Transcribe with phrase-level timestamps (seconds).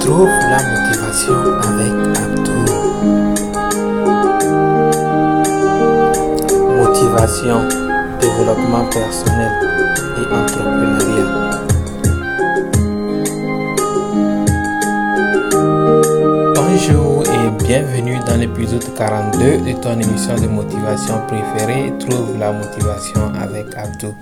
[0.00, 2.60] Trouve la motivation avec Abdou.
[6.76, 7.60] Motivation,
[8.20, 9.52] développement personnel
[10.16, 11.30] et entrepreneuriat.
[16.54, 23.32] Bonjour et bienvenue dans l'épisode 42 de ton émission de motivation préférée Trouve la motivation
[23.40, 24.14] avec Abdou.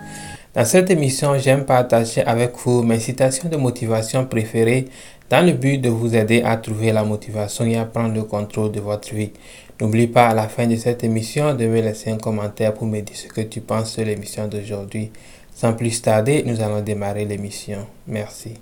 [0.57, 4.87] Dans cette émission, j'aime partager avec vous mes citations de motivation préférées
[5.29, 8.73] dans le but de vous aider à trouver la motivation et à prendre le contrôle
[8.73, 9.33] de votre vie.
[9.79, 13.03] N'oublie pas à la fin de cette émission de me laisser un commentaire pour me
[13.03, 15.11] dire ce que tu penses de l'émission d'aujourd'hui.
[15.55, 17.87] Sans plus tarder, nous allons démarrer l'émission.
[18.07, 18.55] Merci.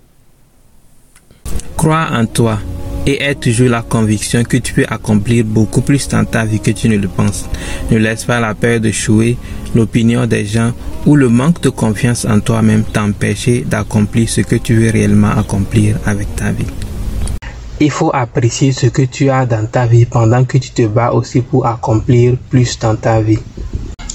[1.77, 2.59] Crois en toi
[3.07, 6.71] et aie toujours la conviction que tu peux accomplir beaucoup plus dans ta vie que
[6.71, 7.45] tu ne le penses.
[7.91, 9.37] Ne laisse pas la peur de d'échouer,
[9.75, 10.73] l'opinion des gens
[11.07, 15.97] ou le manque de confiance en toi-même t'empêcher d'accomplir ce que tu veux réellement accomplir
[16.07, 16.67] avec ta vie.
[17.81, 21.13] Il faut apprécier ce que tu as dans ta vie pendant que tu te bats
[21.13, 23.41] aussi pour accomplir plus dans ta vie.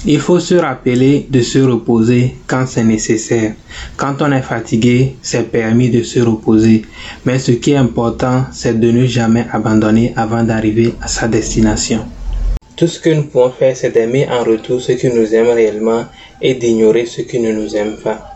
[0.06, 3.52] Il faut se rappeler de se reposer quand c'est nécessaire.
[3.98, 6.86] Quand on est fatigué, c'est permis de se reposer.
[7.26, 12.06] Mais ce qui est important, c'est de ne jamais abandonner avant d'arriver à sa destination.
[12.76, 16.06] Tout ce que nous pouvons faire, c'est d'aimer en retour ceux qui nous aiment réellement
[16.40, 18.29] et d'ignorer ceux qui ne nous aiment pas.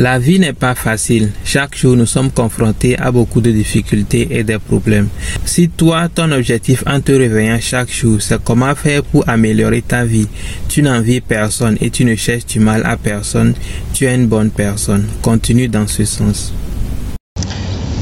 [0.00, 1.32] La vie n'est pas facile.
[1.44, 5.08] Chaque jour, nous sommes confrontés à beaucoup de difficultés et des problèmes.
[5.44, 10.04] Si toi, ton objectif en te réveillant chaque jour, c'est comment faire pour améliorer ta
[10.04, 10.28] vie,
[10.68, 13.54] tu n'envies personne et tu ne cherches du mal à personne,
[13.92, 15.04] tu es une bonne personne.
[15.20, 16.52] Continue dans ce sens.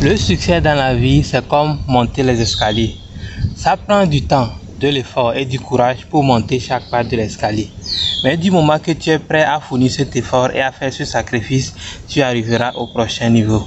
[0.02, 2.94] Le succès dans la vie, c'est comme monter les escaliers.
[3.56, 7.70] Ça prend du temps, de l'effort et du courage pour monter chaque pas de l'escalier.
[8.22, 11.04] Mais du moment que tu es prêt à fournir cet effort et à faire ce
[11.04, 11.72] sacrifice,
[12.08, 13.64] tu arriveras au prochain niveau.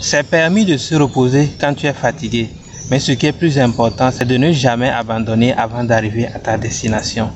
[0.00, 2.50] C'est permis de se reposer quand tu es fatigué,
[2.90, 6.56] mais ce qui est plus important, c'est de ne jamais abandonner avant d'arriver à ta
[6.56, 7.30] destination.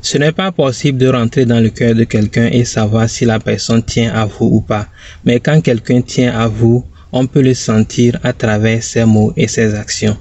[0.00, 3.38] Ce n'est pas possible de rentrer dans le cœur de quelqu'un et savoir si la
[3.38, 4.86] personne tient à vous ou pas.
[5.24, 9.46] Mais quand quelqu'un tient à vous, on peut le sentir à travers ses mots et
[9.46, 10.16] ses actions.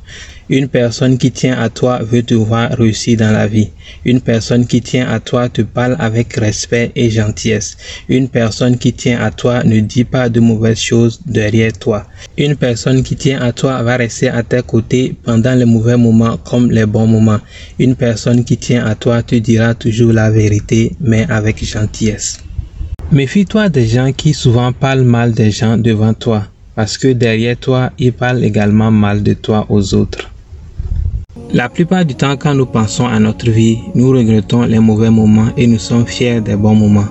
[0.49, 3.69] Une personne qui tient à toi veut te voir réussir dans la vie.
[4.05, 7.77] Une personne qui tient à toi te parle avec respect et gentillesse.
[8.09, 12.05] Une personne qui tient à toi ne dit pas de mauvaises choses derrière toi.
[12.37, 16.37] Une personne qui tient à toi va rester à tes côtés pendant les mauvais moments
[16.37, 17.39] comme les bons moments.
[17.79, 22.39] Une personne qui tient à toi te dira toujours la vérité mais avec gentillesse.
[23.11, 27.91] Méfie-toi des gens qui souvent parlent mal des gens devant toi parce que derrière toi,
[27.99, 30.30] ils parlent également mal de toi aux autres.
[31.53, 35.49] La plupart du temps, quand nous pensons à notre vie, nous regrettons les mauvais moments
[35.57, 37.07] et nous sommes fiers des bons moments.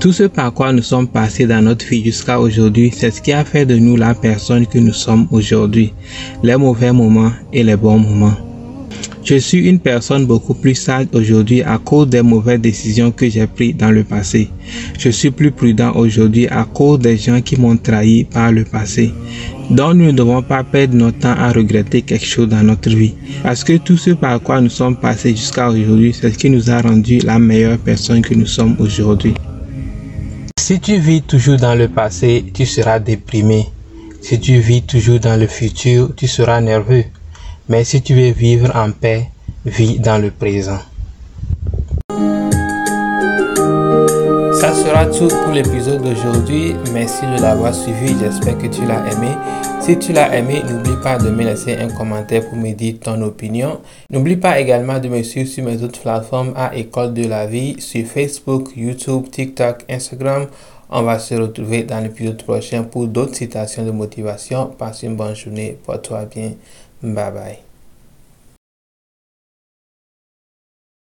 [0.00, 3.32] Tout ce par quoi nous sommes passés dans notre vie jusqu'à aujourd'hui, c'est ce qui
[3.32, 5.92] a fait de nous la personne que nous sommes aujourd'hui.
[6.42, 8.45] Les mauvais moments et les bons moments.
[9.28, 13.48] Je suis une personne beaucoup plus sage aujourd'hui à cause des mauvaises décisions que j'ai
[13.48, 14.48] prises dans le passé.
[15.00, 19.12] Je suis plus prudent aujourd'hui à cause des gens qui m'ont trahi par le passé.
[19.68, 23.14] Donc nous ne devons pas perdre notre temps à regretter quelque chose dans notre vie.
[23.42, 26.70] Parce que tout ce par quoi nous sommes passés jusqu'à aujourd'hui, c'est ce qui nous
[26.70, 29.34] a rendu la meilleure personne que nous sommes aujourd'hui.
[30.56, 33.66] Si tu vis toujours dans le passé, tu seras déprimé.
[34.20, 37.02] Si tu vis toujours dans le futur, tu seras nerveux.
[37.68, 39.26] Mais si tu veux vivre en paix,
[39.64, 40.78] vis dans le présent.
[44.52, 46.76] Ça sera tout pour l'épisode d'aujourd'hui.
[46.92, 48.14] Merci de l'avoir suivi.
[48.20, 49.32] J'espère que tu l'as aimé.
[49.80, 53.20] Si tu l'as aimé, n'oublie pas de me laisser un commentaire pour me dire ton
[53.22, 53.80] opinion.
[54.10, 57.76] N'oublie pas également de me suivre sur mes autres plateformes à École de la vie,
[57.80, 60.46] sur Facebook, YouTube, TikTok, Instagram.
[60.88, 64.66] On va se retrouver dans l'épisode prochain pour d'autres citations de motivation.
[64.78, 65.76] Passe une bonne journée.
[65.84, 66.52] Porte-toi bien.
[67.02, 67.65] Bye bye.